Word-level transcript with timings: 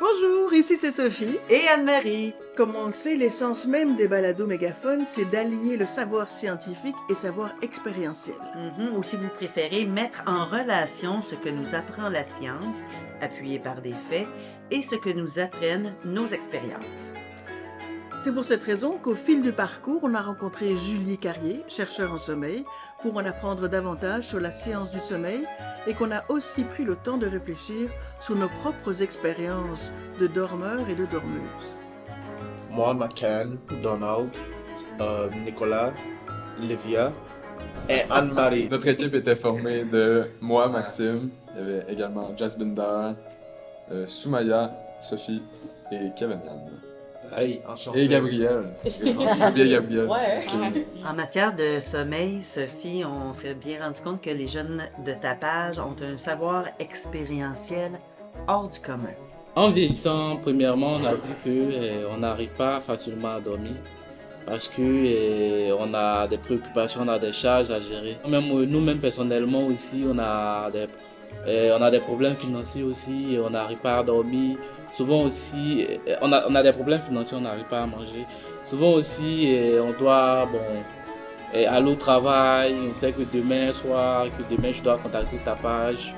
Bonjour, 0.00 0.52
ici 0.54 0.76
c'est 0.76 0.90
Sophie. 0.90 1.38
Et 1.50 1.68
Anne-Marie. 1.68 2.34
Comme 2.56 2.74
on 2.76 2.86
le 2.86 2.92
sait, 2.92 3.14
l'essence 3.14 3.66
même 3.66 3.96
des 3.96 4.08
balados 4.08 4.46
mégaphones, 4.46 5.04
c'est 5.06 5.24
d'allier 5.26 5.76
le 5.76 5.86
savoir 5.86 6.30
scientifique 6.30 6.96
et 7.08 7.14
savoir 7.14 7.52
expérientiel. 7.62 8.36
Mhm, 8.78 8.96
Ou 8.96 9.02
si 9.02 9.16
vous 9.16 9.28
préférez, 9.28 9.84
mettre 9.84 10.22
en 10.26 10.44
relation 10.44 11.22
ce 11.22 11.34
que 11.34 11.48
nous 11.48 11.74
apprend 11.74 12.08
la 12.08 12.24
science, 12.24 12.82
appuyé 13.20 13.58
par 13.58 13.80
des 13.80 13.94
faits, 14.10 14.26
et 14.70 14.82
ce 14.82 14.96
que 14.96 15.10
nous 15.10 15.38
apprennent 15.38 15.94
nos 16.04 16.26
expériences. 16.26 17.12
C'est 18.22 18.30
pour 18.30 18.44
cette 18.44 18.62
raison 18.62 18.98
qu'au 18.98 19.16
fil 19.16 19.42
du 19.42 19.50
parcours, 19.50 19.98
on 20.04 20.14
a 20.14 20.22
rencontré 20.22 20.76
Julie 20.76 21.18
Carrier, 21.18 21.64
chercheur 21.66 22.12
en 22.12 22.18
sommeil, 22.18 22.64
pour 23.02 23.16
en 23.16 23.26
apprendre 23.26 23.66
davantage 23.66 24.28
sur 24.28 24.38
la 24.38 24.52
science 24.52 24.92
du 24.92 25.00
sommeil 25.00 25.40
et 25.88 25.94
qu'on 25.94 26.12
a 26.12 26.22
aussi 26.28 26.62
pris 26.62 26.84
le 26.84 26.94
temps 26.94 27.16
de 27.18 27.26
réfléchir 27.26 27.90
sur 28.20 28.36
nos 28.36 28.46
propres 28.48 29.02
expériences 29.02 29.90
de 30.20 30.28
dormeurs 30.28 30.88
et 30.88 30.94
de 30.94 31.04
dormeuses. 31.04 31.76
moi, 32.70 32.94
McCann, 32.94 33.58
Donald, 33.82 34.30
euh, 35.00 35.28
Nicolas, 35.44 35.92
Livia 36.60 37.12
et 37.88 38.02
Anne-Marie. 38.08 38.68
Notre 38.70 38.86
équipe 38.86 39.16
était 39.16 39.34
formée 39.34 39.82
de 39.82 40.28
moi, 40.40 40.68
Maxime, 40.68 41.30
il 41.56 41.58
y 41.58 41.60
avait 41.60 41.92
également 41.92 42.36
Jasbinder, 42.36 43.14
euh, 43.90 44.06
Soumaya, 44.06 44.70
Sophie 45.00 45.42
et 45.90 46.12
Kevin 46.16 46.38
Yann. 46.46 46.91
Hey, 47.34 47.60
enchanté. 47.66 48.04
Et 48.04 48.08
Gabriel. 48.08 48.64
Ouais. 50.06 50.38
En 51.06 51.14
matière 51.14 51.54
de 51.54 51.80
sommeil, 51.80 52.42
Sophie, 52.42 53.04
on 53.04 53.32
s'est 53.32 53.54
bien 53.54 53.78
rendu 53.82 54.00
compte 54.00 54.20
que 54.20 54.30
les 54.30 54.46
jeunes 54.48 54.82
de 55.04 55.12
tapage 55.12 55.78
ont 55.78 55.96
un 56.02 56.16
savoir 56.16 56.64
expérientiel 56.78 57.92
hors 58.46 58.68
du 58.68 58.80
commun. 58.80 59.12
En 59.54 59.68
vieillissant, 59.68 60.36
premièrement, 60.36 60.94
on 61.00 61.04
a 61.04 61.14
dit 61.14 61.28
que 61.44 61.50
euh, 61.50 62.08
on 62.10 62.18
n'arrive 62.18 62.50
pas 62.50 62.80
facilement 62.80 63.34
à 63.34 63.40
dormir 63.40 63.74
parce 64.46 64.68
que 64.68 64.80
euh, 64.80 65.76
on 65.78 65.92
a 65.94 66.26
des 66.26 66.38
préoccupations, 66.38 67.02
on 67.02 67.08
a 67.08 67.18
des 67.18 67.32
charges 67.32 67.70
à 67.70 67.78
gérer. 67.80 68.16
Même 68.28 68.48
nous-mêmes 68.48 68.98
personnellement 68.98 69.66
aussi, 69.66 70.04
on 70.06 70.18
a 70.18 70.70
des 70.70 70.86
euh, 71.48 71.76
on 71.78 71.82
a 71.82 71.90
des 71.90 71.98
problèmes 72.00 72.34
financiers 72.36 72.82
aussi, 72.82 73.34
et 73.34 73.38
on 73.40 73.50
n'arrive 73.50 73.78
pas 73.78 73.98
à 73.98 74.02
dormir. 74.02 74.56
Souvent 74.92 75.22
aussi, 75.22 75.86
euh, 76.08 76.16
on 76.22 76.32
a, 76.32 76.44
on 76.48 76.54
a 76.54 76.62
des 76.62 76.72
problèmes 76.72 77.00
financiers, 77.00 77.36
on 77.36 77.40
n'arrive 77.42 77.64
pas 77.64 77.82
à 77.82 77.86
manger. 77.86 78.26
Souvent 78.64 78.90
aussi, 78.92 79.46
euh, 79.56 79.82
on 79.82 79.92
doit 79.98 80.46
bon 80.46 80.60
euh, 81.54 81.64
aller 81.68 81.90
au 81.90 81.94
travail. 81.96 82.74
On 82.90 82.94
sait 82.94 83.12
que 83.12 83.22
demain 83.32 83.72
soir, 83.72 84.26
que 84.26 84.54
demain 84.54 84.70
je 84.72 84.82
dois 84.82 84.98
contacter 84.98 85.38
ta 85.38 85.54
page 85.54 86.14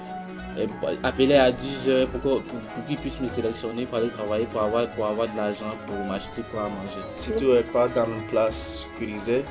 euh, 0.58 0.66
appeler 1.02 1.34
à 1.36 1.50
10 1.50 1.88
heures 1.88 2.08
pour, 2.08 2.20
que- 2.20 2.42
pour, 2.48 2.60
pour 2.60 2.84
qu'ils 2.86 2.96
puissent 2.98 3.20
me 3.20 3.26
sélectionner 3.28 3.86
pour 3.86 3.98
aller 3.98 4.08
travailler, 4.08 4.46
pour 4.46 4.62
avoir, 4.62 4.86
pour 4.90 5.06
avoir 5.06 5.26
de 5.28 5.36
l'argent, 5.36 5.70
pour 5.86 5.96
m'acheter 6.06 6.42
quoi 6.50 6.64
à 6.64 6.68
manger. 6.68 7.00
Si 7.14 7.32
tu 7.32 7.46
n'es 7.46 7.62
pas 7.62 7.88
dans 7.88 8.04
une 8.06 8.26
place 8.28 8.86
sécurisée, 8.92 9.44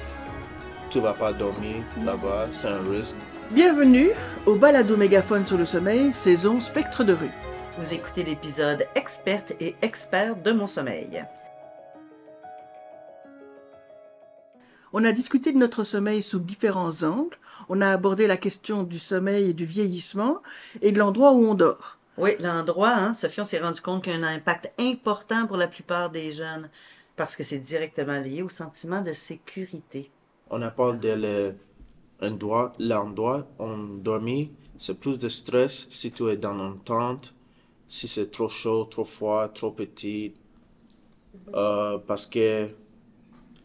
tu 0.89 0.99
vas 0.99 1.13
pas 1.13 1.33
dormir 1.33 1.77
là-bas, 2.05 2.47
c'est 2.51 2.67
un 2.69 2.83
risque. 2.89 3.17
Bienvenue 3.51 4.09
au 4.45 4.55
balado 4.55 4.97
mégaphone 4.97 5.45
sur 5.45 5.57
le 5.57 5.65
sommeil, 5.65 6.11
saison 6.13 6.59
Spectre 6.59 7.03
de 7.03 7.13
rue. 7.13 7.29
Vous 7.77 7.93
écoutez 7.93 8.23
l'épisode 8.23 8.85
Experte 8.95 9.53
et 9.59 9.75
expert 9.81 10.35
de 10.35 10.51
mon 10.51 10.67
sommeil. 10.67 11.23
On 14.91 15.03
a 15.03 15.11
discuté 15.11 15.51
de 15.51 15.57
notre 15.57 15.83
sommeil 15.83 16.21
sous 16.21 16.39
différents 16.39 17.03
angles. 17.03 17.37
On 17.69 17.81
a 17.81 17.91
abordé 17.91 18.27
la 18.27 18.37
question 18.37 18.83
du 18.83 18.99
sommeil 18.99 19.49
et 19.49 19.53
du 19.53 19.65
vieillissement 19.65 20.37
et 20.81 20.91
de 20.91 20.99
l'endroit 20.99 21.33
où 21.33 21.45
on 21.45 21.55
dort. 21.55 21.97
Oui, 22.17 22.31
l'endroit, 22.39 22.93
hein, 22.93 23.13
Sophie, 23.13 23.41
on 23.41 23.45
s'est 23.45 23.59
rendu 23.59 23.81
compte 23.81 24.03
qu'il 24.03 24.13
y 24.13 24.15
a 24.15 24.19
un 24.27 24.35
impact 24.35 24.71
important 24.79 25.47
pour 25.47 25.57
la 25.57 25.67
plupart 25.67 26.09
des 26.11 26.31
jeunes 26.31 26.69
parce 27.15 27.35
que 27.35 27.43
c'est 27.43 27.59
directement 27.59 28.19
lié 28.19 28.41
au 28.43 28.49
sentiment 28.49 29.01
de 29.01 29.13
sécurité. 29.13 30.11
On 30.49 30.61
a 30.61 30.69
parlé 30.69 30.99
de 30.99 31.13
le- 31.13 31.55
l'endroit 32.21 33.47
où 33.59 33.63
on 33.63 33.77
dormit, 33.97 34.51
c'est 34.77 34.99
plus 34.99 35.17
de 35.17 35.27
stress 35.29 35.87
si 35.89 36.11
tu 36.11 36.29
es 36.29 36.37
dans 36.37 36.57
une 36.59 36.79
tente, 36.79 37.33
si 37.87 38.07
c'est 38.07 38.31
trop 38.31 38.47
chaud, 38.47 38.85
trop 38.85 39.03
froid, 39.05 39.47
trop 39.49 39.71
petit, 39.71 40.33
euh, 41.53 41.97
parce 41.99 42.25
que 42.25 42.69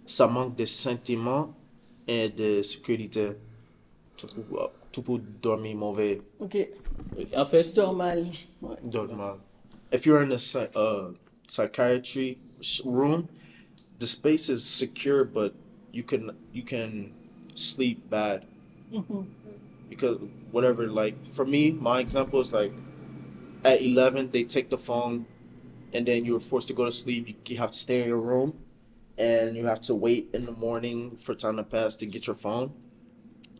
ça 0.06 0.26
manque 0.26 0.56
de 0.56 0.64
sentiments 0.64 1.54
et 2.06 2.28
de 2.28 2.62
sécurité. 2.62 3.30
Tu 4.16 4.26
peux, 4.26 4.42
tu 4.90 5.02
peux 5.02 5.18
dormir 5.42 5.76
mauvais, 5.76 6.20
Ok, 6.40 6.56
En 7.36 7.44
fait, 7.44 7.74
dors 7.74 7.94
mal. 7.94 8.30
Ouais. 8.60 8.76
dormir 8.82 9.16
mal. 9.16 9.36
If 9.92 10.04
you're 10.06 10.22
in 10.22 10.32
a 10.32 10.36
uh, 10.76 11.12
psychiatry 11.46 12.38
sh- 12.60 12.82
room, 12.84 13.28
the 13.98 14.06
space 14.06 14.48
is 14.50 14.62
secure, 14.64 15.24
but 15.24 15.54
you 15.92 16.02
can 16.02 16.32
you 16.52 16.62
can 16.62 17.12
sleep 17.58 18.08
bad 18.08 18.46
mm-hmm. 18.92 19.22
because 19.88 20.18
whatever. 20.50 20.86
Like 20.86 21.26
for 21.26 21.44
me, 21.44 21.72
my 21.72 22.00
example 22.00 22.40
is 22.40 22.52
like 22.52 22.72
at 23.64 23.82
eleven 23.82 24.30
they 24.30 24.44
take 24.44 24.70
the 24.70 24.78
phone, 24.78 25.26
and 25.92 26.06
then 26.06 26.24
you're 26.24 26.40
forced 26.40 26.68
to 26.68 26.74
go 26.74 26.84
to 26.84 26.92
sleep. 26.92 27.28
You, 27.28 27.34
you 27.46 27.58
have 27.58 27.72
to 27.72 27.78
stay 27.78 28.00
in 28.02 28.08
your 28.08 28.20
room, 28.20 28.54
and 29.16 29.56
you 29.56 29.66
have 29.66 29.80
to 29.82 29.94
wait 29.94 30.30
in 30.32 30.46
the 30.46 30.52
morning 30.52 31.16
for 31.16 31.34
time 31.34 31.56
to 31.56 31.64
pass 31.64 31.96
to 31.96 32.06
get 32.06 32.26
your 32.26 32.36
phone. 32.36 32.72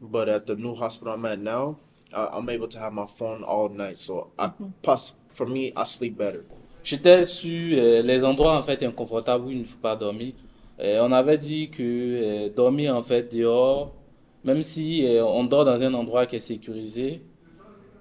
But 0.01 0.29
at 0.29 0.47
the 0.47 0.55
new 0.57 0.75
hospital 0.75 1.15
I'm 1.15 1.25
at 1.27 1.41
now, 1.41 1.79
I, 2.15 2.29
I'm 2.33 2.49
able 2.49 2.69
to 2.69 2.79
have 2.79 2.93
my 2.93 3.07
phone 3.07 3.43
all 3.43 3.69
night. 3.69 3.99
So 3.99 4.31
I, 4.39 4.47
mm-hmm. 4.47 4.69
pass, 4.83 5.17
for 5.29 5.47
me, 5.47 5.73
I 5.77 5.85
sleep 5.85 6.17
better. 6.17 6.45
j'étais 6.85 7.27
sur 7.27 7.79
euh, 7.79 8.03
les 8.03 8.25
endroits 8.25 8.57
en 8.57 8.63
fait 8.63 8.83
inconfortables 8.83 9.45
où 9.45 9.51
il 9.51 9.61
ne 9.61 9.65
faut 9.65 9.79
pas 9.79 9.97
dormir. 9.97 10.33
Euh, 10.81 11.01
on 11.03 11.11
avait 11.11 11.39
dit 11.39 11.71
que 11.71 11.83
euh, 11.83 12.49
dormir 12.55 12.95
en 12.97 13.03
fait 13.03 13.35
dehors, 13.35 13.95
même 14.45 14.63
si 14.63 15.05
euh, 15.05 15.25
on 15.25 15.45
dort 15.45 15.65
dans 15.65 15.83
un 15.83 15.93
endroit 15.93 16.27
qui 16.27 16.37
est 16.37 16.41
sécurisé, 16.41 17.23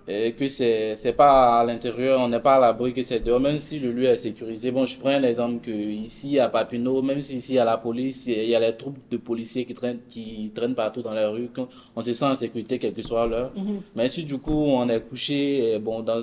et 0.10 0.32
que 0.34 0.48
c'est 0.48 0.96
c'est 0.96 1.12
pas 1.12 1.60
à 1.60 1.66
l'intérieur, 1.66 2.22
on 2.22 2.30
n'est 2.30 2.40
pas 2.40 2.56
à 2.56 2.60
l'abri 2.60 2.94
que 2.94 3.02
c'est 3.02 3.20
dehors, 3.20 3.40
même 3.42 3.58
si 3.58 3.80
le 3.80 3.92
lieu 3.92 4.06
est 4.06 4.18
sécurisé. 4.18 4.70
Bon, 4.72 4.86
je 4.86 4.98
prends 4.98 5.10
un 5.10 5.24
exemple 5.24 5.60
que 5.66 5.72
ici 5.72 6.40
à 6.40 6.48
Papineau, 6.50 7.02
même 7.02 7.22
si 7.22 7.38
ici 7.38 7.58
à 7.58 7.66
la 7.66 7.78
police, 7.78 8.28
il 8.28 8.48
y 8.48 8.56
a 8.56 8.60
les 8.60 8.78
troupes 8.78 9.00
de 9.10 9.18
policiers 9.18 9.66
qui 9.66 9.74
traînent, 9.74 10.00
qui 10.08 10.52
traînent 10.56 10.76
partout 10.76 11.02
dans 11.02 11.14
la 11.14 11.28
rue, 11.30 11.50
on 11.96 12.02
se 12.04 12.14
sent 12.14 12.26
en 12.26 12.36
sécurité 12.36 12.78
quelle 12.80 12.94
que 12.94 13.02
soit 13.02 13.28
l'heure. 13.28 13.52
Mais 13.96 14.08
si 14.08 14.24
du 14.24 14.38
coup 14.38 14.54
on 14.54 14.88
est 14.88 15.02
couché 15.02 15.78
bon, 15.80 16.02
dans, 16.02 16.22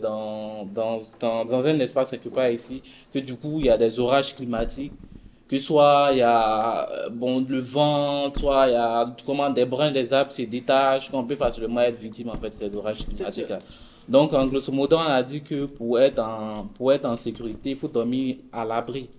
dans, 0.00 0.64
dans, 0.72 0.98
dans, 1.20 1.44
dans 1.44 1.66
un 1.66 1.78
espace 1.80 2.12
quelque 2.12 2.28
part 2.30 2.48
ici, 2.48 2.80
que 3.12 3.18
du 3.18 3.34
coup 3.36 3.56
il 3.58 3.66
y 3.66 3.70
a 3.70 3.76
des 3.76 4.00
orages 4.00 4.34
climatiques, 4.34 4.92
que 5.48 5.58
soit 5.58 6.08
il 6.12 6.18
y 6.18 6.22
a 6.22 6.88
euh, 6.90 7.10
bon, 7.10 7.44
le 7.48 7.60
vent, 7.60 8.32
soit 8.34 8.68
il 8.68 8.72
y 8.72 8.76
a 8.76 9.14
comment, 9.24 9.50
des 9.50 9.64
brins 9.64 9.92
des 9.92 10.12
arbres 10.12 10.32
se 10.32 10.42
détachent, 10.42 11.10
qu'on 11.10 11.24
peut 11.24 11.36
facilement 11.36 11.80
être 11.80 11.98
victime 11.98 12.30
en 12.30 12.36
fait 12.36 12.48
de 12.48 12.54
ces 12.54 12.76
orages 12.76 13.06
climatiques. 13.06 13.52
Donc 14.08 14.32
en 14.32 14.46
grosso 14.46 14.72
modo 14.72 14.96
on 14.96 15.00
a 15.00 15.22
dit 15.22 15.42
que 15.42 15.66
pour 15.66 15.98
être 16.00 16.20
en, 16.20 16.66
pour 16.74 16.92
être 16.92 17.06
en 17.06 17.16
sécurité, 17.16 17.70
il 17.70 17.76
faut 17.76 17.88
dormir 17.88 18.36
à 18.52 18.64
l'abri. 18.64 19.10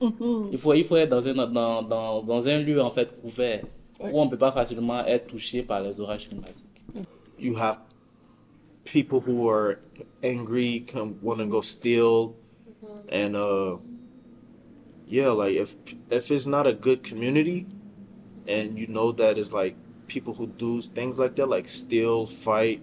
Il, 0.51 0.57
faut, 0.57 0.73
il 0.73 0.83
faut 0.83 0.95
être 0.95 1.09
dans 1.09 1.27
un, 1.27 1.47
dans, 1.47 1.81
dans, 1.83 2.21
dans 2.23 2.47
un 2.47 2.57
lieu 2.59 2.81
en 2.81 2.91
fait 2.91 3.09
couvert, 3.21 3.63
où 3.99 4.21
on 4.21 4.25
ne 4.25 4.29
peut 4.29 4.37
pas 4.37 4.51
facilement 4.51 5.05
être 5.05 5.27
touché 5.27 5.61
par 5.61 5.81
les 5.81 5.99
orages 5.99 6.27
climatiques. 6.29 6.65
You 7.39 7.55
have 7.57 7.79
people 8.85 9.19
who 9.19 9.49
are 9.49 9.79
angry, 10.23 10.85
can 10.87 11.15
want 11.21 11.39
to 11.39 11.45
go 11.45 11.61
steal, 11.61 12.33
and 13.11 13.35
uh, 13.35 13.77
yeah, 15.07 15.29
like 15.29 15.55
if 15.55 15.75
if 16.09 16.31
it's 16.31 16.45
not 16.45 16.67
a 16.67 16.73
good 16.73 17.03
community, 17.03 17.65
and 18.47 18.77
you 18.77 18.87
know 18.87 19.11
that 19.13 19.37
it's 19.37 19.53
like 19.53 19.75
people 20.07 20.33
who 20.33 20.47
do 20.47 20.81
things 20.81 21.17
like 21.17 21.35
that, 21.35 21.47
like 21.47 21.69
steal, 21.69 22.25
fight, 22.25 22.81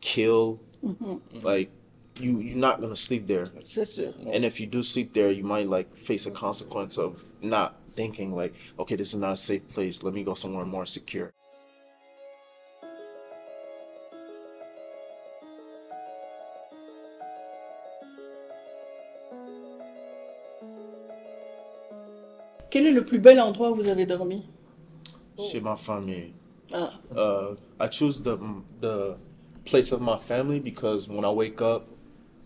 kill, 0.00 0.60
mm-hmm. 0.84 1.44
like 1.44 1.70
you 2.18 2.40
you're 2.40 2.56
not 2.56 2.80
gonna 2.80 2.96
sleep 2.96 3.26
there. 3.26 3.46
Sûr. 3.64 4.14
And 4.32 4.44
if 4.44 4.60
you 4.60 4.66
do 4.66 4.82
sleep 4.82 5.14
there, 5.14 5.30
you 5.30 5.44
might 5.44 5.68
like 5.68 5.96
face 5.96 6.26
a 6.26 6.30
consequence 6.30 6.98
of 6.98 7.30
not 7.40 7.76
thinking 7.96 8.34
like, 8.34 8.54
okay, 8.78 8.96
this 8.96 9.12
is 9.12 9.18
not 9.18 9.32
a 9.32 9.36
safe 9.36 9.66
place. 9.68 10.02
Let 10.02 10.14
me 10.14 10.24
go 10.24 10.34
somewhere 10.34 10.64
more 10.64 10.86
secure. 10.86 11.32
Quel 22.72 22.86
est 22.86 22.90
le 22.92 23.04
plus 23.04 23.18
bel 23.18 23.38
endroit 23.38 23.70
où 23.70 23.74
vous 23.74 23.88
avez 23.88 24.06
dormi? 24.06 24.46
Chez 25.38 25.60
ma 25.60 25.76
famille. 25.76 26.32
Ah, 26.72 26.90
Uh, 27.14 27.54
I 27.78 27.86
choose 27.88 28.18
the 28.22 28.38
the 28.80 29.16
place 29.66 29.92
of 29.92 30.00
my 30.00 30.16
family 30.16 30.58
because 30.58 31.06
when 31.06 31.22
I 31.24 31.30
wake 31.30 31.60
up, 31.60 31.86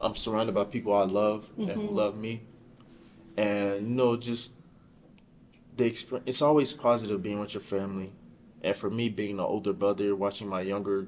I'm 0.00 0.16
surrounded 0.16 0.52
by 0.54 0.64
people 0.64 0.92
I 0.94 1.04
love 1.04 1.48
and 1.56 1.70
who 1.70 1.94
love 1.94 2.16
me, 2.16 2.40
and 3.36 3.86
you 3.88 3.94
know, 3.94 4.16
just 4.16 4.52
the 5.76 5.84
experience. 5.84 6.26
It's 6.26 6.42
always 6.42 6.72
positive 6.72 7.22
being 7.22 7.38
with 7.38 7.54
your 7.54 7.62
family, 7.62 8.10
and 8.64 8.74
for 8.74 8.90
me, 8.90 9.08
being 9.08 9.38
an 9.38 9.44
older 9.46 9.72
brother, 9.72 10.16
watching 10.16 10.48
my 10.48 10.62
younger 10.62 11.06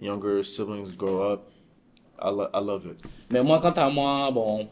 younger 0.00 0.42
siblings 0.42 0.92
grow 0.96 1.22
up, 1.32 1.52
I, 2.18 2.30
lo- 2.30 2.50
I 2.52 2.58
love 2.58 2.86
it. 2.86 2.98
Mais 3.30 3.42
moi, 3.44 3.60
quant 3.60 3.74
à 3.78 3.88
moi, 3.94 4.28
bon, 4.32 4.68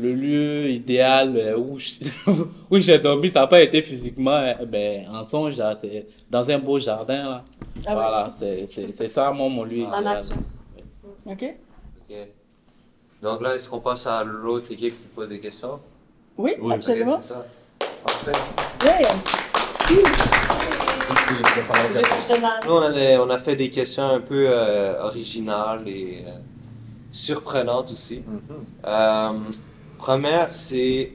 le 0.00 0.12
lieu 0.14 0.70
idéal 0.70 1.36
euh, 1.36 1.56
où 1.58 1.78
j'ai 2.80 2.98
dormi, 2.98 3.30
ça 3.30 3.40
n'a 3.40 3.46
pas 3.46 3.60
été 3.60 3.82
physiquement, 3.82 4.32
euh, 4.32 4.64
ben, 4.66 5.06
en 5.12 5.22
songe, 5.24 5.54
c'est 5.80 6.06
dans 6.30 6.48
un 6.50 6.58
beau 6.58 6.78
jardin, 6.78 7.22
là. 7.30 7.44
Ah 7.86 7.94
voilà, 7.94 8.28
c'est 8.30 8.66
ça, 9.08 9.30
moi, 9.32 9.48
mon 9.48 9.64
lieu 9.64 9.86
La 9.90 10.00
idéal. 10.00 10.02
nature. 10.16 10.36
OK? 11.26 11.44
Ok. 12.08 12.16
Donc 13.22 13.40
là, 13.42 13.54
est-ce 13.54 13.68
qu'on 13.68 13.80
passe 13.80 14.06
à 14.06 14.24
l'autre 14.24 14.72
équipe 14.72 14.94
qui 14.94 15.08
pose 15.14 15.28
des 15.28 15.38
questions? 15.40 15.78
Oui, 16.38 16.52
Ok, 16.60 16.72
absolument. 16.72 17.18
c'est 17.22 17.28
ça. 17.34 17.46
Parfait. 18.04 18.32
Ouais. 18.84 19.06
Nous, 22.66 22.72
on 22.72 22.82
a, 22.82 23.18
on 23.20 23.30
a 23.30 23.38
fait 23.38 23.56
des 23.56 23.70
questions 23.70 24.08
un 24.08 24.20
peu 24.20 24.46
euh, 24.48 25.02
originales 25.02 25.86
et 25.86 26.24
euh, 26.26 26.30
surprenantes 27.10 27.90
aussi. 27.92 28.22
Euh, 28.86 29.32
première, 30.00 30.54
c'est 30.54 31.12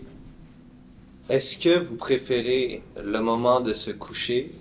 est-ce 1.28 1.58
que 1.58 1.80
vous 1.80 1.96
préférez 1.96 2.84
le 3.04 3.20
moment 3.20 3.60
de 3.60 3.74
se 3.74 3.90
coucher, 3.90 4.52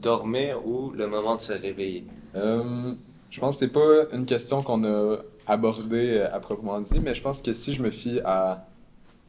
dormir 0.00 0.66
ou 0.66 0.90
le 0.90 1.06
moment 1.06 1.36
de 1.36 1.42
se 1.42 1.52
réveiller? 1.52 2.04
Euh, 2.34 2.94
je 3.30 3.38
pense 3.38 3.56
que 3.56 3.66
c'est 3.66 3.72
pas 3.72 4.06
une 4.14 4.24
question 4.24 4.62
qu'on 4.62 4.84
a 4.84 5.18
abordée 5.46 6.16
euh, 6.16 6.34
à 6.34 6.40
proprement 6.40 6.80
dit, 6.80 6.98
mais 6.98 7.14
je 7.14 7.20
pense 7.22 7.42
que 7.42 7.52
si 7.52 7.74
je 7.74 7.82
me 7.82 7.90
fie 7.90 8.20
à 8.24 8.66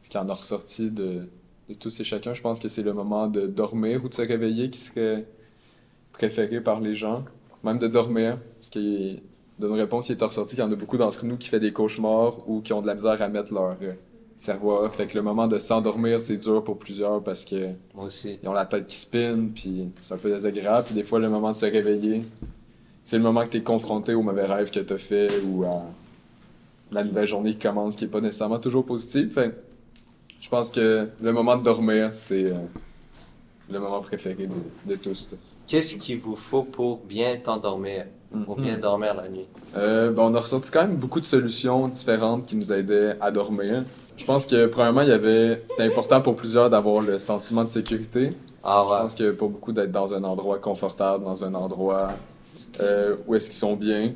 ce 0.02 0.08
qui 0.08 0.16
en 0.16 0.26
a 0.28 0.32
ressorti 0.32 0.90
de, 0.90 1.28
de 1.68 1.74
tous 1.74 2.00
et 2.00 2.04
chacun, 2.04 2.32
je 2.32 2.40
pense 2.40 2.60
que 2.60 2.68
c'est 2.68 2.82
le 2.82 2.94
moment 2.94 3.26
de 3.26 3.46
dormir 3.46 4.02
ou 4.02 4.08
de 4.08 4.14
se 4.14 4.22
réveiller 4.22 4.70
qui 4.70 4.78
serait 4.78 5.26
préféré 6.14 6.62
par 6.62 6.80
les 6.80 6.94
gens. 6.94 7.24
Même 7.62 7.78
de 7.78 7.88
dormir, 7.88 8.38
parce 8.58 8.70
qu'il 8.70 9.20
d'une 9.58 9.72
réponse 9.72 10.06
qui 10.06 10.12
est 10.12 10.22
ressorti 10.22 10.54
qu'il 10.54 10.64
y 10.64 10.66
en 10.66 10.72
a 10.72 10.74
beaucoup 10.74 10.96
d'entre 10.96 11.26
nous 11.26 11.36
qui 11.36 11.50
fait 11.50 11.60
des 11.60 11.74
cauchemars 11.74 12.48
ou 12.48 12.62
qui 12.62 12.72
ont 12.72 12.80
de 12.80 12.86
la 12.86 12.94
misère 12.94 13.20
à 13.20 13.28
mettre 13.28 13.52
leur 13.52 13.76
cerveau 14.40 14.72
off. 14.72 14.96
Fait 14.96 15.06
que 15.06 15.16
le 15.16 15.22
moment 15.22 15.46
de 15.46 15.58
s'endormir, 15.58 16.20
c'est 16.20 16.38
dur 16.38 16.64
pour 16.64 16.78
plusieurs 16.78 17.22
parce 17.22 17.44
que 17.44 17.68
Moi 17.94 18.06
aussi. 18.06 18.38
ils 18.42 18.48
ont 18.48 18.52
la 18.52 18.64
tête 18.66 18.86
qui 18.86 18.96
spin, 18.96 19.48
puis 19.54 19.90
c'est 20.00 20.14
un 20.14 20.16
peu 20.16 20.30
désagréable. 20.30 20.84
Puis 20.86 20.94
des 20.94 21.04
fois, 21.04 21.18
le 21.18 21.28
moment 21.28 21.50
de 21.50 21.56
se 21.56 21.66
réveiller, 21.66 22.22
c'est 23.04 23.18
le 23.18 23.22
moment 23.22 23.42
que 23.44 23.50
tu 23.50 23.58
es 23.58 23.62
confronté 23.62 24.14
au 24.14 24.22
mauvais 24.22 24.46
rêve 24.46 24.70
que 24.70 24.80
tu 24.80 24.92
as 24.92 24.98
fait 24.98 25.28
ou 25.44 25.64
à 25.64 25.82
la 26.90 27.04
nouvelle 27.04 27.26
journée 27.26 27.52
qui 27.52 27.58
commence, 27.58 27.96
qui 27.96 28.04
est 28.04 28.08
pas 28.08 28.20
nécessairement 28.20 28.58
toujours 28.58 28.84
positive. 28.84 29.30
Fait 29.30 29.54
je 30.40 30.48
pense 30.48 30.70
que 30.70 31.10
le 31.20 31.32
moment 31.32 31.58
de 31.58 31.62
dormir, 31.62 32.14
c'est 32.14 32.46
euh, 32.46 32.54
le 33.70 33.78
moment 33.78 34.00
préféré 34.00 34.46
de, 34.46 34.54
de 34.90 34.96
tous. 34.96 35.34
Qu'est-ce 35.70 35.94
qu'il 35.94 36.18
vous 36.18 36.34
faut 36.34 36.64
pour 36.64 36.98
bien 36.98 37.36
t'endormir, 37.36 38.06
pour 38.44 38.56
bien 38.56 38.76
dormir 38.76 39.14
la 39.14 39.28
nuit? 39.28 39.46
Euh, 39.76 40.10
ben, 40.10 40.24
on 40.24 40.34
a 40.34 40.40
ressorti 40.40 40.68
quand 40.68 40.80
même 40.80 40.96
beaucoup 40.96 41.20
de 41.20 41.24
solutions 41.24 41.86
différentes 41.86 42.46
qui 42.46 42.56
nous 42.56 42.72
aidaient 42.72 43.16
à 43.20 43.30
dormir. 43.30 43.84
Je 44.16 44.24
pense 44.24 44.46
que, 44.46 44.66
premièrement, 44.66 45.02
il 45.02 45.10
y 45.10 45.12
avait, 45.12 45.62
c'était 45.68 45.84
important 45.84 46.20
pour 46.22 46.34
plusieurs 46.34 46.70
d'avoir 46.70 47.02
le 47.02 47.18
sentiment 47.18 47.62
de 47.62 47.68
sécurité. 47.68 48.32
Ah 48.64 48.84
Je 48.84 49.02
pense 49.02 49.14
que 49.14 49.30
pour 49.30 49.48
beaucoup 49.48 49.70
d'être 49.70 49.92
dans 49.92 50.12
un 50.12 50.24
endroit 50.24 50.58
confortable, 50.58 51.22
dans 51.22 51.44
un 51.44 51.54
endroit 51.54 52.14
euh, 52.80 53.14
où 53.28 53.36
est-ce 53.36 53.50
qu'ils 53.50 53.58
sont 53.60 53.76
bien. 53.76 54.14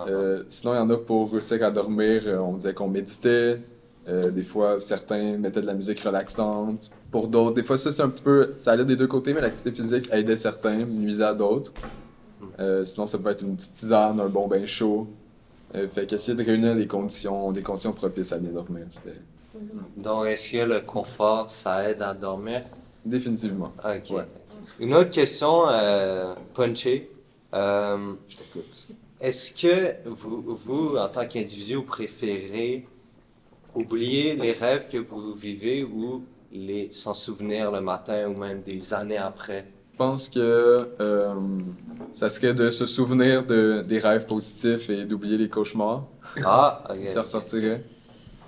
Euh, 0.00 0.42
sinon, 0.48 0.74
il 0.74 0.78
y 0.78 0.80
en 0.80 0.90
a 0.90 0.96
pour 0.96 1.30
réussir 1.30 1.64
à 1.64 1.70
dormir, 1.70 2.24
on 2.26 2.54
disait 2.54 2.74
qu'on 2.74 2.88
méditait. 2.88 3.60
Euh, 4.08 4.30
des 4.30 4.42
fois, 4.42 4.80
certains 4.80 5.36
mettaient 5.38 5.60
de 5.60 5.66
la 5.66 5.74
musique 5.74 6.00
relaxante. 6.00 6.90
Pour 7.10 7.28
d'autres, 7.28 7.54
des 7.54 7.62
fois, 7.62 7.78
ça, 7.78 7.92
c'est 7.92 8.02
un 8.02 8.08
petit 8.08 8.22
peu. 8.22 8.52
Ça 8.56 8.72
allait 8.72 8.84
des 8.84 8.96
deux 8.96 9.06
côtés, 9.06 9.32
mais 9.32 9.40
l'activité 9.40 9.82
physique 9.82 10.08
aidait 10.12 10.36
certains, 10.36 10.84
nuisait 10.84 11.24
à 11.24 11.34
d'autres. 11.34 11.72
Euh, 12.58 12.84
sinon, 12.84 13.06
ça 13.06 13.18
pouvait 13.18 13.32
être 13.32 13.42
une 13.42 13.56
petite 13.56 13.74
tisane, 13.74 14.18
un 14.20 14.28
bon 14.28 14.48
bain 14.48 14.66
chaud. 14.66 15.06
Euh, 15.74 15.88
fait 15.88 16.06
qu'essayer 16.06 16.36
de 16.36 16.42
réunir 16.42 16.74
les 16.74 16.86
conditions, 16.86 17.52
des 17.52 17.62
conditions 17.62 17.92
propices 17.92 18.32
à 18.32 18.38
bien 18.38 18.50
dormir. 18.50 18.86
Donc, 19.96 20.26
est-ce 20.26 20.52
que 20.52 20.64
le 20.64 20.80
confort, 20.80 21.50
ça 21.50 21.88
aide 21.88 22.02
à 22.02 22.12
dormir? 22.14 22.62
définitivement. 23.04 23.72
Ok. 23.78 24.16
Ouais. 24.16 24.22
Une 24.78 24.94
autre 24.94 25.10
question, 25.10 25.64
euh, 25.68 26.34
punchée. 26.54 27.10
Je 27.52 28.36
t'écoute. 28.36 28.92
est-ce 29.20 29.52
que 29.52 30.08
vous, 30.08 30.56
vous, 30.64 30.96
en 30.96 31.08
tant 31.08 31.26
qu'individu, 31.26 31.74
vous 31.76 31.82
préférez 31.82 32.86
oublier 33.74 34.36
les 34.36 34.52
rêves 34.52 34.86
que 34.90 34.98
vous 34.98 35.34
vivez 35.34 35.84
ou 35.84 36.22
les 36.52 36.90
s'en 36.92 37.14
souvenir 37.14 37.70
le 37.72 37.80
matin 37.80 38.28
ou 38.28 38.38
même 38.38 38.62
des 38.62 38.92
années 38.94 39.18
après? 39.18 39.66
Je 39.92 39.98
pense 39.98 40.28
que 40.28 40.40
euh, 41.00 41.34
ça 42.14 42.28
serait 42.28 42.54
de 42.54 42.70
se 42.70 42.86
souvenir 42.86 43.44
de, 43.46 43.82
des 43.86 43.98
rêves 43.98 44.26
positifs 44.26 44.90
et 44.90 45.04
d'oublier 45.04 45.38
les 45.38 45.48
cauchemars 45.48 46.06
Ah, 46.44 46.82
ok. 46.90 47.16
ressortiraient. 47.16 47.82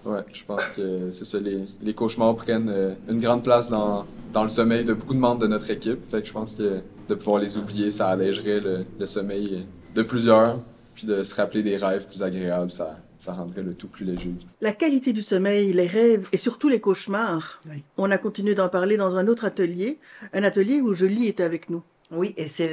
Ouais, 0.05 0.21
je 0.33 0.45
pense 0.45 0.63
que 0.77 1.11
c'est 1.11 1.25
ça. 1.25 1.39
Les, 1.41 1.65
les 1.83 1.95
cauchemars 1.95 2.35
prennent 2.35 2.69
euh, 2.71 2.95
une 3.09 3.21
grande 3.21 3.43
place 3.43 3.71
dans, 3.71 4.05
dans 4.33 4.43
le 4.43 4.49
sommeil 4.51 4.85
de 4.85 4.93
beaucoup 4.95 5.15
de 5.15 5.19
membres 5.19 5.41
de 5.41 5.47
notre 5.47 5.71
équipe. 5.71 6.11
Fait 6.11 6.21
que 6.23 6.29
je 6.29 6.33
pense 6.33 6.57
que 6.57 6.81
de 7.09 7.15
pouvoir 7.15 7.41
les 7.41 7.57
oublier, 7.59 7.91
ça 7.91 8.09
allégerait 8.09 8.61
le, 8.61 8.85
le 8.99 9.07
sommeil 9.07 9.65
de 9.95 10.03
plusieurs. 10.03 10.59
Puis 10.95 11.07
de 11.07 11.23
se 11.23 11.35
rappeler 11.35 11.63
des 11.63 11.77
rêves 11.77 12.07
plus 12.07 12.23
agréables, 12.23 12.71
ça, 12.71 12.93
ça 13.19 13.33
rendrait 13.33 13.63
le 13.63 13.75
tout 13.75 13.89
plus 13.89 14.05
léger. 14.05 14.33
La 14.61 14.73
qualité 14.73 15.13
du 15.13 15.23
sommeil, 15.23 15.73
les 15.73 15.87
rêves 15.87 16.29
et 16.33 16.37
surtout 16.37 16.69
les 16.69 16.81
cauchemars. 16.81 17.61
On 17.97 18.11
a 18.11 18.19
continué 18.19 18.55
d'en 18.55 18.69
parler 18.69 18.97
dans 18.97 19.17
un 19.17 19.27
autre 19.27 19.45
atelier, 19.45 19.99
un 20.33 20.45
atelier 20.45 20.81
où 20.81 20.95
Julie 20.95 21.29
était 21.29 21.43
avec 21.43 21.71
nous. 21.71 21.83
Oui, 22.11 22.35
et 22.37 22.47
c'est 22.47 22.69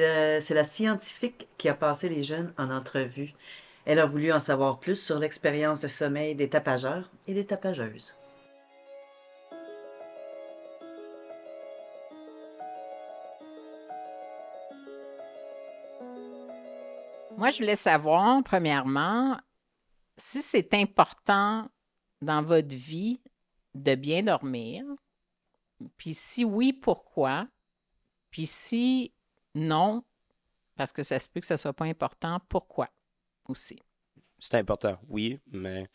la 0.54 0.64
scientifique 0.64 1.48
qui 1.58 1.70
a 1.70 1.74
passé 1.74 2.10
les 2.10 2.22
jeunes 2.22 2.54
en 2.58 2.70
entrevue. 2.70 3.34
Elle 3.86 3.98
a 3.98 4.06
voulu 4.06 4.32
en 4.32 4.40
savoir 4.40 4.80
plus 4.80 4.98
sur 4.98 5.18
l'expérience 5.18 5.82
de 5.82 5.88
sommeil 5.88 6.36
des 6.36 6.50
tapageurs 6.50 7.10
et 7.28 7.34
des 7.34 7.46
tapageuses. 7.46 8.16
Moi, 17.38 17.50
je 17.50 17.58
voulais 17.60 17.76
savoir, 17.76 18.44
premièrement, 18.44 19.40
si 20.18 20.42
c'est 20.42 20.74
important 20.74 21.70
dans 22.22 22.44
votre 22.44 22.76
vie 22.76 23.22
de 23.74 23.96
bien 23.96 24.24
dormir. 24.24 24.84
Puis 25.98 26.14
si 26.14 26.46
oui, 26.46 26.74
pourquoi? 26.74 27.48
Puis 28.30 28.46
si 28.46 29.14
non, 29.56 30.04
parce 30.76 30.92
que 30.92 31.04
ça 31.04 31.20
se 31.20 31.28
peut 31.28 31.40
que 31.40 31.48
ça 31.48 31.58
soit 31.58 31.74
pas 31.74 31.86
important, 31.86 32.40
pourquoi 32.48 32.90
aussi? 33.48 33.80
C'est 34.40 34.58
important, 34.58 34.98
oui, 35.08 35.40
mais 35.52 35.88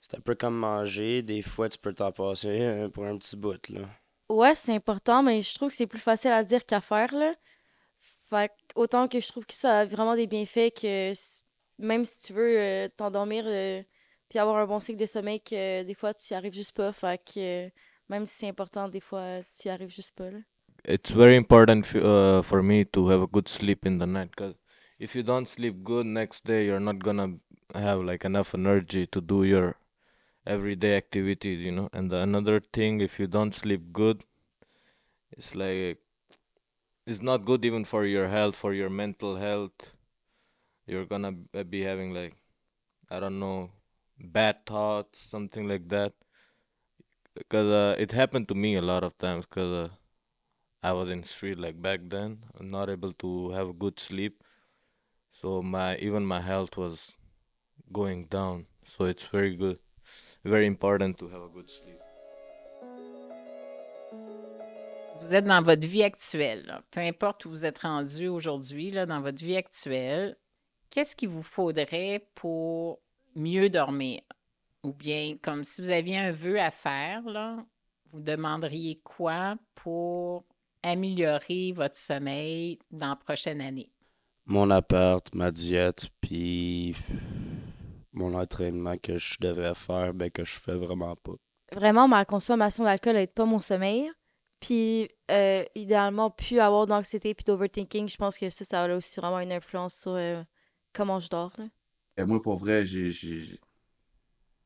c'est 0.00 0.16
un 0.16 0.20
peu 0.20 0.34
comme 0.34 0.56
manger. 0.56 1.22
Des 1.22 1.42
fois, 1.42 1.68
tu 1.68 1.78
peux 1.78 1.92
t'en 1.92 2.12
passer 2.12 2.60
euh, 2.60 2.88
pour 2.88 3.04
un 3.06 3.16
petit 3.18 3.36
bout, 3.36 3.68
là. 3.68 3.88
Ouais, 4.28 4.54
c'est 4.54 4.74
important, 4.74 5.22
mais 5.22 5.40
je 5.40 5.54
trouve 5.54 5.70
que 5.70 5.76
c'est 5.76 5.86
plus 5.86 6.00
facile 6.00 6.32
à 6.32 6.42
dire 6.42 6.66
qu'à 6.66 6.80
faire, 6.80 7.14
là. 7.14 7.34
Fait 8.28 8.50
autant 8.74 9.08
que 9.08 9.20
je 9.20 9.28
trouve 9.28 9.46
que 9.46 9.54
ça 9.54 9.80
a 9.80 9.84
vraiment 9.86 10.16
des 10.16 10.26
bienfaits 10.26 10.72
que 10.80 11.12
même 11.78 12.04
si 12.04 12.22
tu 12.22 12.32
veux 12.32 12.58
euh, 12.58 12.88
t'endormir 12.96 13.44
euh, 13.46 13.82
puis 14.28 14.38
avoir 14.38 14.56
un 14.56 14.66
bon 14.66 14.80
cycle 14.80 14.98
de 14.98 15.06
sommeil, 15.06 15.40
que 15.40 15.82
des 15.84 15.94
fois, 15.94 16.12
tu 16.14 16.32
y 16.32 16.36
arrives 16.36 16.54
juste 16.54 16.74
pas. 16.74 16.92
Fait 16.92 17.20
que 17.22 17.66
euh, 17.66 17.70
même 18.08 18.26
si 18.26 18.38
c'est 18.38 18.48
important, 18.48 18.88
des 18.88 19.00
fois, 19.00 19.40
tu 19.42 19.68
y 19.68 19.70
arrives 19.70 19.90
juste 19.90 20.14
pas, 20.16 20.30
là. 20.30 20.38
it's 20.88 21.10
very 21.10 21.36
important 21.36 21.84
f- 21.84 21.96
uh, 21.96 22.42
for 22.42 22.62
me 22.62 22.84
to 22.84 23.08
have 23.08 23.20
a 23.20 23.26
good 23.26 23.48
sleep 23.48 23.84
in 23.86 23.98
the 23.98 24.06
night 24.06 24.30
because 24.30 24.54
if 24.98 25.16
you 25.16 25.22
don't 25.22 25.48
sleep 25.48 25.82
good 25.82 26.06
next 26.06 26.44
day 26.44 26.64
you're 26.64 26.80
not 26.80 26.98
gonna 27.00 27.28
have 27.74 28.02
like 28.04 28.24
enough 28.24 28.54
energy 28.54 29.06
to 29.06 29.20
do 29.20 29.42
your 29.44 29.76
everyday 30.46 30.96
activities 30.96 31.60
you 31.60 31.72
know? 31.72 31.88
And 31.92 32.10
the, 32.10 32.18
another 32.18 32.60
thing 32.60 33.00
if 33.00 33.18
you 33.18 33.26
don't 33.26 33.54
sleep 33.54 33.92
good 33.92 34.22
it's 35.32 35.54
like 35.54 35.98
it's 37.06 37.22
not 37.22 37.44
good 37.44 37.64
even 37.64 37.84
for 37.84 38.04
your 38.04 38.28
health 38.28 38.56
for 38.56 38.72
your 38.74 38.90
mental 38.90 39.36
health 39.36 39.90
you're 40.86 41.06
gonna 41.06 41.32
be 41.68 41.82
having 41.82 42.12
like 42.14 42.34
i 43.10 43.20
don't 43.20 43.38
know 43.38 43.70
bad 44.20 44.64
thoughts 44.66 45.20
something 45.20 45.68
like 45.68 45.88
that 45.88 46.12
because 47.34 47.70
uh, 47.70 47.94
it 47.98 48.12
happened 48.12 48.48
to 48.48 48.54
me 48.54 48.74
a 48.76 48.82
lot 48.82 49.04
of 49.04 49.16
times 49.18 49.46
because 49.46 49.72
uh, 49.72 49.88
I 50.82 50.92
was 50.92 51.10
in 51.10 51.22
street 51.24 51.58
like 51.58 51.80
back 51.82 52.00
then, 52.04 52.44
not 52.60 52.90
able 52.90 53.12
to 53.24 53.50
have 53.50 53.78
good 53.78 53.98
sleep. 54.00 54.42
So 55.32 55.62
my 55.62 55.96
even 55.98 56.26
my 56.26 56.40
health 56.40 56.76
was 56.76 57.12
going 57.92 58.26
down. 58.26 58.66
So 58.86 59.04
it's 59.06 59.24
very 59.26 59.56
good, 59.56 59.78
very 60.44 60.66
important 60.66 61.18
to 61.20 61.28
have 61.28 61.42
a 61.42 61.48
good 61.48 61.70
sleep. 61.70 62.00
Vous 65.20 65.34
êtes 65.34 65.44
dans 65.44 65.62
votre 65.62 65.86
vie 65.86 66.02
actuelle, 66.02 66.64
là. 66.66 66.82
peu 66.90 67.00
importe 67.00 67.44
où 67.46 67.50
vous 67.50 67.64
êtes 67.64 67.78
rendu 67.78 68.28
aujourd'hui, 68.28 68.90
là, 68.90 69.06
dans 69.06 69.20
votre 69.20 69.42
vie 69.42 69.56
actuelle, 69.56 70.36
qu'est-ce 70.90 71.16
qu'il 71.16 71.30
vous 71.30 71.42
faudrait 71.42 72.28
pour 72.34 73.00
mieux 73.34 73.70
dormir? 73.70 74.20
Ou 74.82 74.92
bien, 74.92 75.36
comme 75.42 75.64
si 75.64 75.80
vous 75.80 75.90
aviez 75.90 76.18
un 76.18 76.32
vœu 76.32 76.60
à 76.60 76.70
faire, 76.70 77.22
là, 77.22 77.56
vous 78.10 78.20
demanderiez 78.20 79.00
quoi 79.02 79.56
pour 79.74 80.44
améliorer 80.82 81.72
votre 81.72 81.96
sommeil 81.96 82.78
dans 82.90 83.08
la 83.08 83.16
prochaine 83.16 83.60
année? 83.60 83.90
Mon 84.44 84.70
appart, 84.70 85.34
ma 85.34 85.50
diète, 85.50 86.08
puis 86.20 86.94
mon 88.12 88.34
entraînement 88.34 88.96
que 88.96 89.16
je 89.16 89.38
devrais 89.40 89.74
faire, 89.74 90.14
ben 90.14 90.30
que 90.30 90.44
je 90.44 90.60
fais 90.60 90.76
vraiment 90.76 91.16
pas. 91.16 91.34
Vraiment, 91.72 92.06
ma 92.06 92.24
consommation 92.24 92.84
d'alcool 92.84 93.14
n'aide 93.14 93.32
pas 93.32 93.44
mon 93.44 93.58
sommeil. 93.58 94.10
Puis, 94.66 95.08
euh, 95.30 95.62
idéalement, 95.76 96.28
plus 96.28 96.58
avoir 96.58 96.88
d'anxiété 96.88 97.34
puis 97.34 97.44
d'overthinking, 97.44 98.08
je 98.08 98.16
pense 98.16 98.36
que 98.36 98.50
ça, 98.50 98.64
ça 98.64 98.82
a 98.82 98.96
aussi 98.96 99.20
vraiment 99.20 99.38
une 99.38 99.52
influence 99.52 99.94
sur 99.94 100.10
euh, 100.10 100.42
comment 100.92 101.20
je 101.20 101.28
dors. 101.28 101.52
Et 102.16 102.24
moi, 102.24 102.42
pour 102.42 102.56
vrai, 102.56 102.84
j'ai. 102.84 103.12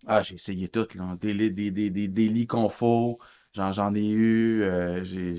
Ah, 0.07 0.23
j'ai 0.23 0.37
essayé 0.37 0.69
tout, 0.69 0.87
là. 0.95 1.17
Des, 1.21 1.35
des, 1.51 1.71
des, 1.71 1.91
des, 1.91 2.09
des 2.09 2.29
lits 2.29 2.49
j'en, 3.53 3.95
ai 3.95 4.09
eu. 4.09 4.63
euh, 4.63 5.05
j'ai, 5.05 5.37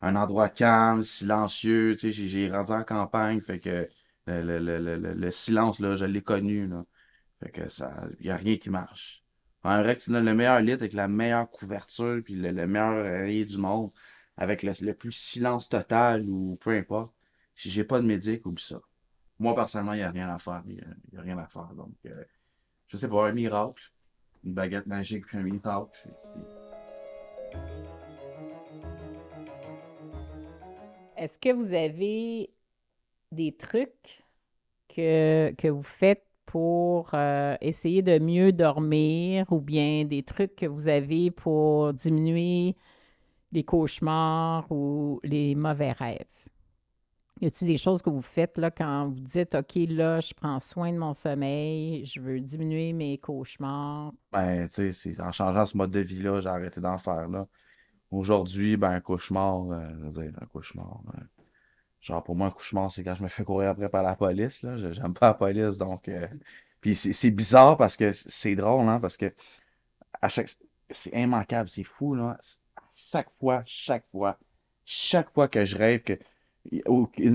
un 0.00 0.16
endroit 0.16 0.48
calme, 0.48 1.04
silencieux. 1.04 1.94
Tu 1.96 2.12
sais, 2.12 2.28
j'ai, 2.28 2.50
rendu 2.50 2.72
en 2.72 2.82
campagne, 2.82 3.40
fait 3.40 3.60
que 3.60 3.88
le, 4.26 4.42
le, 4.42 4.58
le, 4.58 4.78
le, 4.78 4.96
le- 4.96 5.14
le 5.14 5.30
silence, 5.30 5.78
là, 5.78 5.94
je 5.94 6.04
l'ai 6.04 6.22
connu, 6.22 6.66
là. 6.66 6.84
Fait 7.40 7.50
que 7.50 7.68
ça, 7.68 7.92
y 8.20 8.30
a 8.30 8.36
rien 8.36 8.56
qui 8.56 8.70
marche. 8.70 9.24
En 9.64 9.82
que 9.82 9.92
tu 9.92 10.10
donnes 10.10 10.24
le 10.24 10.34
meilleur 10.34 10.60
lit 10.60 10.72
avec 10.72 10.92
la 10.92 11.08
meilleure 11.08 11.50
couverture, 11.50 12.22
puis 12.24 12.34
le, 12.34 12.50
le 12.52 12.66
meilleur 12.66 12.94
oreiller 13.04 13.44
du 13.44 13.58
monde, 13.58 13.90
avec 14.36 14.62
le, 14.62 14.72
le 14.80 14.94
plus 14.94 15.12
silence 15.12 15.68
total 15.68 16.28
ou 16.28 16.56
peu 16.60 16.70
importe. 16.70 17.12
Si 17.54 17.70
j'ai 17.70 17.84
pas 17.84 18.00
de 18.00 18.06
médic, 18.06 18.46
oublie 18.46 18.62
ça. 18.62 18.80
Moi, 19.40 19.54
personnellement, 19.54 19.92
il 19.94 19.98
n'y 19.98 20.02
a 20.02 20.10
rien 20.10 20.32
à 20.32 20.38
faire. 20.38 20.62
Il 20.66 20.74
n'y 20.74 20.80
a, 21.18 21.20
a 21.20 21.22
rien 21.22 21.38
à 21.38 21.46
faire. 21.46 21.68
Donc, 21.74 21.94
euh, 22.06 22.24
je 22.86 22.96
sais 22.96 23.08
pas, 23.08 23.28
un 23.28 23.32
miracle, 23.32 23.82
une 24.44 24.54
baguette 24.54 24.86
magique, 24.86 25.26
puis 25.26 25.38
un 25.38 25.42
miracle. 25.42 25.90
c'est- 25.92 26.08
Est-ce 31.16 31.38
que 31.38 31.52
vous 31.52 31.72
avez 31.72 32.50
des 33.32 33.56
trucs 33.56 34.22
que, 34.88 35.52
que 35.58 35.66
vous 35.68 35.82
faites 35.82 36.27
pour 36.48 37.10
euh, 37.12 37.56
essayer 37.60 38.00
de 38.00 38.18
mieux 38.18 38.52
dormir 38.52 39.44
ou 39.52 39.60
bien 39.60 40.06
des 40.06 40.22
trucs 40.22 40.56
que 40.56 40.64
vous 40.64 40.88
avez 40.88 41.30
pour 41.30 41.92
diminuer 41.92 42.74
les 43.52 43.64
cauchemars 43.64 44.66
ou 44.72 45.20
les 45.22 45.54
mauvais 45.54 45.92
rêves? 45.92 46.24
Y 47.42 47.46
a-t-il 47.46 47.68
des 47.68 47.76
choses 47.76 48.00
que 48.00 48.08
vous 48.08 48.22
faites 48.22 48.56
là 48.56 48.70
quand 48.70 49.08
vous 49.08 49.20
dites 49.20 49.54
OK, 49.54 49.74
là, 49.90 50.20
je 50.20 50.32
prends 50.32 50.58
soin 50.58 50.90
de 50.90 50.98
mon 50.98 51.12
sommeil, 51.12 52.04
je 52.06 52.18
veux 52.18 52.40
diminuer 52.40 52.94
mes 52.94 53.18
cauchemars? 53.18 54.12
Ben, 54.32 54.66
tu 54.68 54.92
sais, 54.92 55.20
en 55.20 55.32
changeant 55.32 55.66
ce 55.66 55.76
mode 55.76 55.90
de 55.90 56.00
vie-là, 56.00 56.40
j'ai 56.40 56.48
arrêté 56.48 56.80
d'en 56.80 56.96
faire, 56.96 57.28
là. 57.28 57.46
Aujourd'hui, 58.10 58.78
ben, 58.78 58.90
un 58.90 59.00
cauchemar, 59.00 59.70
euh, 59.70 59.86
je 59.98 60.04
veux 60.06 60.22
dire, 60.22 60.32
un 60.40 60.46
cauchemar. 60.46 61.02
euh, 61.14 61.20
genre, 62.00 62.22
pour 62.22 62.36
moi, 62.36 62.48
un 62.48 62.50
cauchemar, 62.50 62.90
c'est 62.90 63.04
quand 63.04 63.14
je 63.14 63.22
me 63.22 63.28
fais 63.28 63.44
courir 63.44 63.70
après 63.70 63.88
par 63.88 64.02
la 64.02 64.16
police, 64.16 64.62
là. 64.62 64.76
J'aime 64.76 65.14
pas 65.14 65.28
la 65.28 65.34
police, 65.34 65.78
donc... 65.78 66.08
euh, 66.08 66.26
Puis 66.80 66.94
c'est 66.96 67.30
bizarre 67.30 67.76
parce 67.76 67.96
que 67.96 68.12
c'est 68.12 68.54
drôle, 68.56 68.88
hein, 68.88 69.00
parce 69.00 69.16
que 69.16 69.32
à 70.22 70.28
chaque... 70.28 70.48
c'est 70.90 71.12
immanquable, 71.14 71.68
c'est 71.68 71.84
fou, 71.84 72.14
là. 72.14 72.38
Chaque 73.12 73.30
fois, 73.30 73.62
chaque 73.66 74.06
fois, 74.10 74.38
chaque 74.84 75.32
fois 75.32 75.48
que 75.48 75.64
je 75.64 75.76
rêve 75.76 76.02
que... 76.02 76.18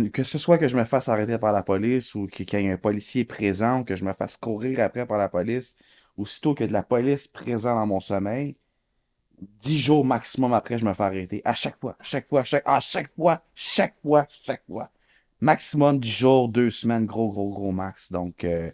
que 0.10 0.24
ce 0.24 0.38
soit 0.38 0.58
que 0.58 0.68
je 0.68 0.78
me 0.78 0.84
fasse 0.86 1.10
arrêter 1.10 1.38
par 1.38 1.52
la 1.54 1.64
police 1.64 2.16
ou 2.16 2.28
qu'il 2.28 2.52
y 2.52 2.56
ait 2.56 2.72
un 2.72 2.78
policier 2.78 3.26
présent 3.26 3.82
ou 3.82 3.84
que 3.84 3.96
je 3.96 4.06
me 4.06 4.14
fasse 4.14 4.38
courir 4.38 4.80
après 4.82 5.06
par 5.06 5.18
la 5.18 5.30
police, 5.30 5.76
aussitôt 6.18 6.56
a 6.60 6.68
de 6.68 6.74
la 6.74 6.84
police 6.84 7.28
présente 7.28 7.78
dans 7.78 7.88
mon 7.88 8.00
sommeil, 8.00 8.56
dix 9.60 9.80
jours 9.80 10.06
maximum 10.06 10.54
après, 10.54 10.78
je 10.78 10.86
me 10.86 10.94
fais 10.94 11.04
arrêter. 11.04 11.42
À 11.46 11.54
chaque 11.54 11.78
fois, 11.78 11.96
à 12.00 12.04
chaque 12.04 12.28
fois, 12.28 12.42
à 12.42 12.44
chaque, 12.44 12.64
à 12.66 12.80
chaque 12.80 13.10
fois, 13.10 13.44
chaque 13.56 13.96
fois, 14.02 14.26
chaque 14.30 14.64
fois. 14.66 14.90
Maximum 15.42 16.00
dix 16.00 16.12
jours, 16.12 16.50
deux 16.50 16.70
semaines, 16.70 17.06
gros, 17.06 17.30
gros, 17.30 17.50
gros 17.50 17.72
max. 17.72 18.12
Donc, 18.12 18.44
euh, 18.44 18.72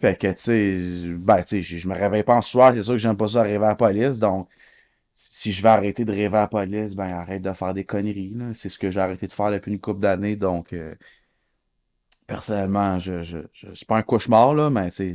fait 0.00 0.18
que, 0.18 0.28
tu 0.28 0.38
sais, 0.38 1.14
ben, 1.16 1.42
tu 1.42 1.62
sais, 1.62 1.78
je 1.78 1.88
me 1.88 1.94
réveille 1.94 2.22
pas 2.22 2.36
en 2.36 2.42
soir, 2.42 2.72
c'est 2.74 2.82
sûr 2.82 2.92
que 2.94 2.98
j'aime 2.98 3.16
pas 3.16 3.28
ça 3.28 3.40
arriver 3.40 3.64
à 3.64 3.68
la 3.68 3.74
police. 3.74 4.18
Donc, 4.18 4.48
si 5.12 5.52
je 5.52 5.62
vais 5.62 5.68
arrêter 5.68 6.04
de 6.04 6.12
rêver 6.12 6.36
à 6.36 6.42
la 6.42 6.48
police, 6.48 6.94
ben, 6.94 7.12
arrête 7.12 7.42
de 7.42 7.52
faire 7.52 7.74
des 7.74 7.84
conneries. 7.84 8.34
C'est 8.54 8.68
ce 8.68 8.78
que 8.78 8.90
j'ai 8.90 9.00
arrêté 9.00 9.26
de 9.26 9.32
faire 9.32 9.50
depuis 9.50 9.72
une 9.72 9.80
couple 9.80 10.00
d'années. 10.00 10.36
Donc, 10.36 10.72
euh, 10.72 10.94
personnellement, 12.26 12.98
je, 12.98 13.22
je, 13.22 13.38
c'est 13.74 13.86
pas 13.86 13.98
un 13.98 14.02
cauchemar, 14.02 14.54
là, 14.54 14.70
mais, 14.70 14.90
c'est 14.90 15.14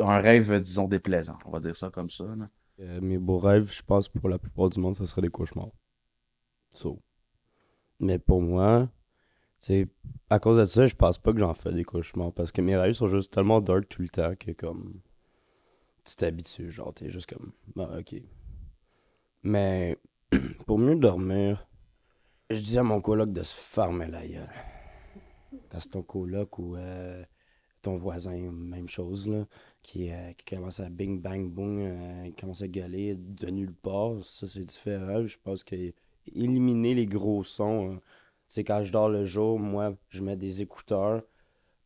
un 0.00 0.18
rêve, 0.18 0.60
disons, 0.60 0.88
déplaisant. 0.88 1.38
On 1.44 1.50
va 1.50 1.60
dire 1.60 1.76
ça 1.76 1.90
comme 1.90 2.10
ça. 2.10 2.24
Euh, 2.80 3.00
mes 3.00 3.18
beaux 3.18 3.38
rêves, 3.38 3.72
je 3.72 3.82
pense 3.82 4.08
pour 4.08 4.28
la 4.28 4.38
plupart 4.38 4.68
du 4.68 4.80
monde, 4.80 4.96
ça 4.96 5.06
serait 5.06 5.22
des 5.22 5.30
cauchemars. 5.30 5.70
So. 6.72 7.00
Mais 8.00 8.18
pour 8.18 8.42
moi, 8.42 8.90
sais, 9.58 9.88
à 10.30 10.38
cause 10.38 10.58
de 10.58 10.66
ça, 10.66 10.86
je 10.86 10.94
pense 10.94 11.18
pas 11.18 11.32
que 11.32 11.38
j'en 11.38 11.54
fais 11.54 11.72
des 11.72 11.84
cauchemars 11.84 12.32
parce 12.32 12.52
que 12.52 12.60
mes 12.60 12.76
rêves 12.76 12.94
sont 12.94 13.06
juste 13.06 13.32
tellement 13.32 13.60
dark 13.60 13.88
tout 13.88 14.02
le 14.02 14.08
temps 14.08 14.34
que 14.36 14.52
comme 14.52 15.00
tu 16.04 16.16
t'habitues, 16.16 16.70
genre 16.70 16.94
t'es 16.94 17.10
juste 17.10 17.28
comme 17.28 17.52
ah, 17.78 17.98
ok. 17.98 18.22
Mais 19.42 19.98
pour 20.66 20.78
mieux 20.78 20.96
dormir, 20.96 21.66
je 22.50 22.60
dis 22.60 22.78
à 22.78 22.82
mon 22.82 23.00
coloc 23.00 23.32
de 23.32 23.42
se 23.42 23.54
fermer 23.54 24.06
la 24.06 24.26
gueule. 24.26 24.48
Quand 25.70 25.80
c'est 25.80 25.90
ton 25.90 26.02
coloc 26.02 26.58
ou 26.58 26.76
euh, 26.76 27.24
ton 27.86 27.94
voisin, 27.94 28.36
même 28.50 28.88
chose, 28.88 29.28
euh, 29.28 29.44
qui 29.80 30.10
commence 30.44 30.80
à 30.80 30.88
bing 30.88 31.20
bang 31.20 31.48
boom, 31.48 31.78
euh, 31.78 32.30
commence 32.38 32.62
à 32.62 32.66
gueuler 32.66 33.14
de 33.14 33.46
nulle 33.46 33.74
part, 33.74 34.24
ça 34.24 34.48
c'est 34.48 34.64
différent. 34.64 35.24
Je 35.24 35.36
pense 35.40 35.62
que 35.62 35.92
éliminer 36.34 36.94
les 36.94 37.06
gros 37.06 37.44
sons, 37.44 37.92
hein. 37.92 37.98
tu 37.98 38.02
sais, 38.48 38.64
quand 38.64 38.82
je 38.82 38.90
dors 38.90 39.08
le 39.08 39.24
jour, 39.24 39.60
moi, 39.60 39.94
je 40.08 40.20
mets 40.20 40.36
des 40.36 40.62
écouteurs, 40.62 41.22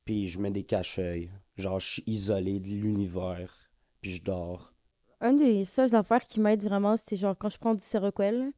puis 0.06 0.26
je 0.26 0.38
mets 0.38 0.50
des 0.50 0.62
cache-œils. 0.62 1.30
Genre, 1.58 1.78
je 1.78 1.86
suis 1.86 2.04
isolé 2.06 2.60
de 2.60 2.68
l'univers, 2.68 3.54
puis 4.00 4.12
je 4.12 4.22
dors. 4.22 4.72
Un 5.20 5.34
des 5.34 5.66
seules 5.66 5.94
affaires 5.94 6.24
qui 6.24 6.40
m'aide 6.40 6.64
vraiment, 6.64 6.96
c'est 6.96 7.16
genre 7.16 7.36
quand 7.36 7.50
je 7.50 7.58
prends 7.58 7.74
du 7.74 7.82
Seroquel. 7.82 8.52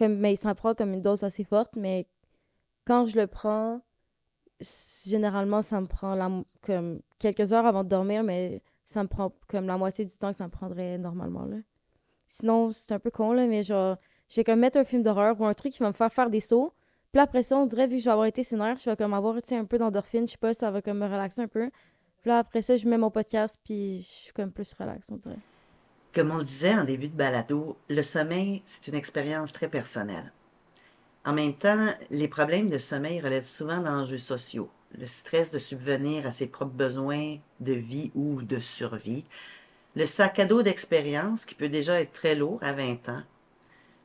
mais 0.00 0.32
il 0.32 0.36
s'en 0.36 0.56
prend 0.56 0.74
comme 0.74 0.94
une 0.94 1.02
dose 1.02 1.22
assez 1.22 1.44
forte, 1.44 1.76
mais 1.76 2.08
quand 2.84 3.06
je 3.06 3.16
le 3.16 3.28
prends, 3.28 3.80
généralement, 4.60 5.62
ça 5.62 5.80
me 5.80 5.86
prend 5.86 6.44
comme 6.62 7.00
quelques 7.18 7.52
heures 7.52 7.66
avant 7.66 7.84
de 7.84 7.88
dormir, 7.88 8.22
mais 8.22 8.62
ça 8.84 9.02
me 9.02 9.08
prend 9.08 9.32
comme 9.48 9.66
la 9.66 9.78
moitié 9.78 10.04
du 10.04 10.16
temps 10.16 10.30
que 10.30 10.36
ça 10.36 10.44
me 10.44 10.50
prendrait 10.50 10.98
normalement. 10.98 11.44
Là. 11.44 11.56
Sinon, 12.28 12.70
c'est 12.70 12.92
un 12.94 12.98
peu 12.98 13.10
con, 13.10 13.34
mais 13.34 13.62
genre, 13.62 13.96
je 14.28 14.36
vais 14.36 14.44
comme 14.44 14.60
mettre 14.60 14.78
un 14.78 14.84
film 14.84 15.02
d'horreur 15.02 15.40
ou 15.40 15.46
un 15.46 15.54
truc 15.54 15.72
qui 15.72 15.80
va 15.80 15.88
me 15.88 15.94
faire 15.94 16.12
faire 16.12 16.30
des 16.30 16.40
sauts. 16.40 16.72
Puis 17.12 17.20
après 17.20 17.42
ça, 17.42 17.56
on 17.56 17.66
dirait, 17.66 17.86
vu 17.86 17.96
que 17.96 18.00
je 18.00 18.04
vais 18.04 18.12
avoir 18.12 18.26
été 18.26 18.44
scénaire, 18.44 18.76
je 18.78 18.88
vais 18.88 18.96
comme 18.96 19.14
avoir 19.14 19.36
un 19.36 19.64
peu 19.64 19.78
d'endorphine, 19.78 20.26
je 20.26 20.32
sais 20.32 20.38
pas, 20.38 20.54
ça 20.54 20.70
va 20.70 20.80
comme 20.80 20.98
me 20.98 21.06
relaxer 21.06 21.42
un 21.42 21.48
peu. 21.48 21.70
Puis 22.20 22.28
là, 22.28 22.38
après 22.38 22.62
ça, 22.62 22.76
je 22.76 22.86
mets 22.86 22.98
mon 22.98 23.10
podcast, 23.10 23.58
puis 23.64 23.98
je 23.98 24.04
suis 24.04 24.32
comme 24.32 24.52
plus 24.52 24.72
relax, 24.74 25.10
on 25.10 25.16
dirait. 25.16 25.38
Comme 26.14 26.30
on 26.30 26.38
le 26.38 26.44
disait 26.44 26.74
en 26.74 26.84
début 26.84 27.08
de 27.08 27.16
balado, 27.16 27.76
le 27.88 28.02
sommeil, 28.02 28.62
c'est 28.64 28.88
une 28.88 28.94
expérience 28.94 29.52
très 29.52 29.68
personnelle. 29.68 30.32
En 31.24 31.34
même 31.34 31.54
temps, 31.54 31.92
les 32.10 32.28
problèmes 32.28 32.70
de 32.70 32.78
sommeil 32.78 33.20
relèvent 33.20 33.46
souvent 33.46 33.80
d'enjeux 33.80 34.18
sociaux. 34.18 34.70
Le 34.98 35.06
stress 35.06 35.50
de 35.50 35.58
subvenir 35.58 36.26
à 36.26 36.30
ses 36.30 36.46
propres 36.46 36.72
besoins 36.72 37.36
de 37.60 37.72
vie 37.72 38.10
ou 38.14 38.42
de 38.42 38.58
survie. 38.58 39.26
Le 39.96 40.06
sac 40.06 40.38
à 40.38 40.46
dos 40.46 40.62
d'expérience 40.62 41.44
qui 41.44 41.54
peut 41.54 41.68
déjà 41.68 42.00
être 42.00 42.12
très 42.12 42.34
lourd 42.34 42.58
à 42.62 42.72
20 42.72 43.10
ans. 43.10 43.22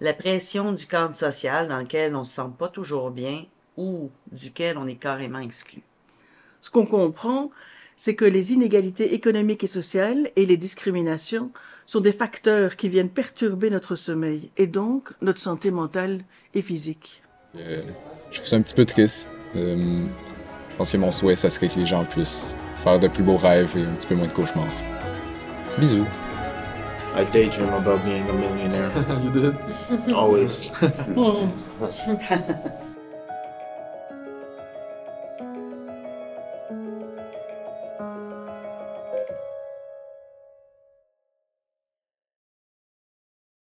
La 0.01 0.13
pression 0.13 0.73
du 0.73 0.87
cadre 0.87 1.13
social 1.13 1.69
dans 1.69 1.79
lequel 1.79 2.15
on 2.15 2.19
ne 2.19 2.23
se 2.25 2.35
sent 2.35 2.49
pas 2.59 2.67
toujours 2.67 3.11
bien 3.11 3.45
ou 3.77 4.11
duquel 4.31 4.77
on 4.77 4.87
est 4.87 4.95
carrément 4.95 5.39
exclu. 5.39 5.83
Ce 6.59 6.69
qu'on 6.69 6.85
comprend, 6.85 7.49
c'est 7.97 8.15
que 8.15 8.25
les 8.25 8.53
inégalités 8.53 9.13
économiques 9.13 9.63
et 9.63 9.67
sociales 9.67 10.29
et 10.35 10.45
les 10.45 10.57
discriminations 10.57 11.51
sont 11.85 12.01
des 12.01 12.11
facteurs 12.11 12.75
qui 12.75 12.89
viennent 12.89 13.09
perturber 13.09 13.69
notre 13.69 13.95
sommeil 13.95 14.51
et 14.57 14.67
donc 14.67 15.11
notre 15.21 15.39
santé 15.39 15.71
mentale 15.71 16.21
et 16.53 16.61
physique. 16.61 17.21
Euh, 17.57 17.83
je 18.31 18.37
trouve 18.37 18.47
ça 18.47 18.55
un 18.57 18.61
petit 18.61 18.73
peu 18.73 18.85
triste. 18.85 19.27
Euh, 19.55 19.97
je 20.71 20.75
pense 20.77 20.91
que 20.91 20.97
mon 20.97 21.11
souhait, 21.11 21.35
ça 21.35 21.49
serait 21.49 21.69
que 21.69 21.79
les 21.79 21.85
gens 21.85 22.03
puissent 22.03 22.53
faire 22.83 22.99
de 22.99 23.07
plus 23.07 23.23
beaux 23.23 23.37
rêves 23.37 23.71
et 23.77 23.83
un 23.83 23.93
petit 23.93 24.07
peu 24.07 24.15
moins 24.15 24.27
de 24.27 24.33
cauchemars. 24.33 24.67
Bisous. 25.77 26.05
I 27.17 27.23
daydream 27.31 27.73
about 27.73 28.03
being 28.03 28.27
a 28.27 28.33
millionaire. 28.33 28.91
you 29.23 29.31
did? 29.31 30.13
Always. 30.13 30.69